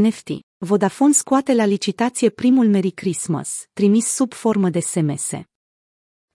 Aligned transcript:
NFT. 0.00 0.28
Vodafone 0.58 1.12
scoate 1.12 1.54
la 1.54 1.64
licitație 1.64 2.28
primul 2.28 2.68
Merry 2.68 2.90
Christmas, 2.90 3.68
trimis 3.72 4.06
sub 4.06 4.32
formă 4.32 4.70
de 4.70 4.80
SMS. 4.80 5.30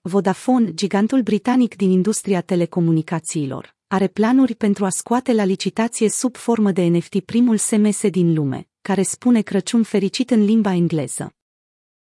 Vodafone, 0.01 0.73
gigantul 0.73 1.21
britanic 1.21 1.75
din 1.75 1.89
industria 1.89 2.41
telecomunicațiilor, 2.41 3.75
are 3.87 4.07
planuri 4.07 4.55
pentru 4.55 4.85
a 4.85 4.89
scoate 4.89 5.33
la 5.33 5.43
licitație 5.43 6.09
sub 6.09 6.35
formă 6.35 6.71
de 6.71 6.83
NFT 6.83 7.19
primul 7.19 7.57
SMS 7.57 8.09
din 8.09 8.33
lume, 8.33 8.67
care 8.81 9.01
spune 9.01 9.41
Crăciun 9.41 9.83
fericit 9.83 10.29
în 10.29 10.43
limba 10.43 10.73
engleză. 10.73 11.33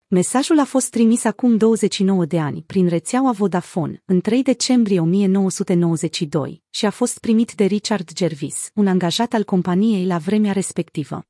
Mesajul 0.09 0.59
a 0.59 0.64
fost 0.64 0.91
trimis 0.91 1.25
acum 1.25 1.57
29 1.57 2.25
de 2.25 2.41
ani 2.41 2.62
prin 2.62 2.89
rețeaua 2.89 3.32
Vodafone, 3.32 4.03
în 4.05 4.21
3 4.21 4.43
decembrie 4.43 5.01
1992, 5.01 6.62
și 6.71 6.87
a 6.87 6.91
fost 6.91 7.19
primit 7.19 7.53
de 7.55 7.64
Richard 7.64 8.17
Jervis, 8.17 8.71
un 8.75 8.87
angajat 8.87 9.32
al 9.32 9.45
companiei 9.45 10.07
la 10.07 10.19
vremea 10.19 10.53
respectivă. 10.53 11.25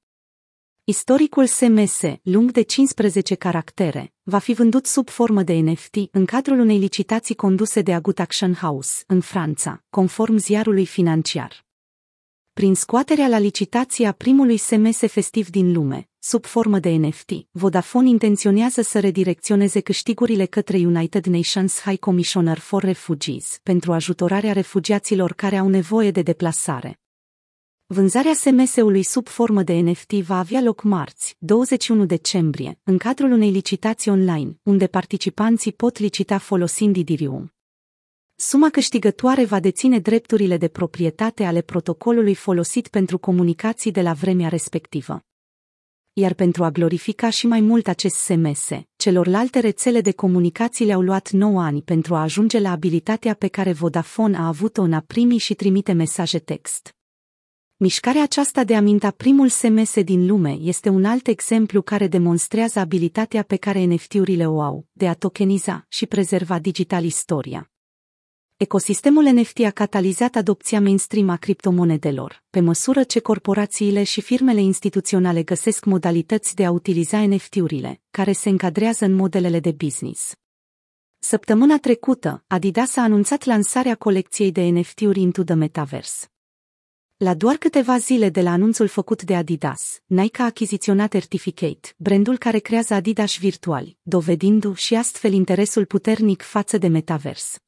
Istoricul 0.90 1.46
SMS, 1.46 2.00
lung 2.22 2.50
de 2.50 2.62
15 2.62 3.34
caractere, 3.34 4.12
va 4.22 4.38
fi 4.38 4.52
vândut 4.52 4.86
sub 4.86 5.08
formă 5.08 5.42
de 5.42 5.52
NFT 5.52 5.96
în 6.10 6.24
cadrul 6.24 6.58
unei 6.58 6.78
licitații 6.78 7.34
conduse 7.34 7.80
de 7.80 7.94
Agut 7.94 8.18
Action 8.18 8.54
House, 8.54 9.02
în 9.06 9.20
Franța, 9.20 9.84
conform 9.90 10.36
ziarului 10.36 10.86
financiar. 10.86 11.64
Prin 12.52 12.74
scoaterea 12.74 13.28
la 13.28 13.38
licitație 13.38 14.06
a 14.06 14.12
primului 14.12 14.56
SMS 14.56 14.98
festiv 14.98 15.48
din 15.48 15.72
lume, 15.72 16.08
sub 16.18 16.44
formă 16.44 16.78
de 16.78 16.90
NFT, 16.90 17.30
Vodafone 17.50 18.08
intenționează 18.08 18.82
să 18.82 19.00
redirecționeze 19.00 19.80
câștigurile 19.80 20.46
către 20.46 20.76
United 20.76 21.24
Nations 21.26 21.80
High 21.80 21.98
Commissioner 21.98 22.58
for 22.58 22.82
Refugees 22.82 23.58
pentru 23.62 23.92
ajutorarea 23.92 24.52
refugiaților 24.52 25.32
care 25.32 25.56
au 25.56 25.68
nevoie 25.68 26.10
de 26.10 26.22
deplasare. 26.22 27.00
Vânzarea 27.92 28.34
SMS-ului 28.34 29.02
sub 29.02 29.28
formă 29.28 29.62
de 29.62 29.72
NFT 29.72 30.12
va 30.12 30.38
avea 30.38 30.60
loc 30.60 30.82
marți, 30.82 31.36
21 31.38 32.06
decembrie, 32.06 32.78
în 32.82 32.98
cadrul 32.98 33.32
unei 33.32 33.50
licitații 33.50 34.10
online, 34.10 34.58
unde 34.62 34.86
participanții 34.86 35.72
pot 35.72 35.98
licita 35.98 36.38
folosind 36.38 36.96
Idirium. 36.96 37.52
Suma 38.34 38.70
câștigătoare 38.70 39.44
va 39.44 39.60
deține 39.60 39.98
drepturile 39.98 40.56
de 40.56 40.68
proprietate 40.68 41.44
ale 41.44 41.60
protocolului 41.60 42.34
folosit 42.34 42.88
pentru 42.88 43.18
comunicații 43.18 43.90
de 43.90 44.02
la 44.02 44.12
vremea 44.12 44.48
respectivă. 44.48 45.20
Iar 46.12 46.34
pentru 46.34 46.64
a 46.64 46.70
glorifica 46.70 47.30
și 47.30 47.46
mai 47.46 47.60
mult 47.60 47.88
acest 47.88 48.16
SMS, 48.16 48.68
celorlalte 48.96 49.58
rețele 49.58 50.00
de 50.00 50.12
comunicații 50.12 50.86
le-au 50.86 51.00
luat 51.00 51.30
9 51.30 51.62
ani 51.62 51.82
pentru 51.82 52.14
a 52.14 52.20
ajunge 52.20 52.58
la 52.58 52.70
abilitatea 52.70 53.34
pe 53.34 53.48
care 53.48 53.72
Vodafone 53.72 54.36
a 54.36 54.46
avut-o 54.46 54.82
în 54.82 54.92
a 54.92 55.00
primi 55.00 55.38
și 55.38 55.54
trimite 55.54 55.92
mesaje 55.92 56.38
text. 56.38 56.94
Mișcarea 57.82 58.22
aceasta 58.22 58.64
de 58.64 58.76
a 58.76 58.80
minta 58.80 59.10
primul 59.10 59.48
SMS 59.48 60.02
din 60.02 60.26
lume 60.26 60.50
este 60.60 60.88
un 60.88 61.04
alt 61.04 61.26
exemplu 61.26 61.82
care 61.82 62.06
demonstrează 62.06 62.78
abilitatea 62.78 63.42
pe 63.42 63.56
care 63.56 63.84
NFT-urile 63.84 64.46
o 64.46 64.60
au 64.60 64.86
de 64.92 65.08
a 65.08 65.14
tokeniza 65.14 65.86
și 65.88 66.06
prezerva 66.06 66.58
digital 66.58 67.04
istoria. 67.04 67.70
Ecosistemul 68.56 69.24
NFT 69.24 69.58
a 69.58 69.70
catalizat 69.70 70.34
adopția 70.34 70.80
mainstream 70.80 71.28
a 71.28 71.36
criptomonedelor, 71.36 72.42
pe 72.50 72.60
măsură 72.60 73.02
ce 73.02 73.20
corporațiile 73.20 74.02
și 74.02 74.20
firmele 74.20 74.60
instituționale 74.60 75.42
găsesc 75.42 75.84
modalități 75.84 76.54
de 76.54 76.64
a 76.64 76.70
utiliza 76.70 77.26
NFT-urile, 77.26 78.00
care 78.10 78.32
se 78.32 78.48
încadrează 78.48 79.04
în 79.04 79.12
modelele 79.12 79.60
de 79.60 79.72
business. 79.72 80.32
Săptămâna 81.18 81.78
trecută, 81.78 82.44
Adidas 82.46 82.96
a 82.96 83.02
anunțat 83.02 83.44
lansarea 83.44 83.94
colecției 83.94 84.52
de 84.52 84.62
NFT-uri 84.62 85.20
Into 85.20 85.44
the 85.44 85.54
Metaverse. 85.54 86.26
La 87.22 87.34
doar 87.34 87.56
câteva 87.56 87.98
zile 87.98 88.28
de 88.28 88.40
la 88.40 88.50
anunțul 88.50 88.86
făcut 88.86 89.22
de 89.22 89.34
Adidas, 89.36 90.00
Nike 90.06 90.42
a 90.42 90.44
achiziționat 90.44 91.10
Certificate, 91.10 91.88
brandul 91.96 92.38
care 92.38 92.58
creează 92.58 92.94
Adidas 92.94 93.38
virtuali, 93.38 93.96
dovedindu 94.02 94.74
și 94.74 94.94
astfel 94.94 95.32
interesul 95.32 95.84
puternic 95.84 96.42
față 96.42 96.78
de 96.78 96.86
metavers. 96.86 97.58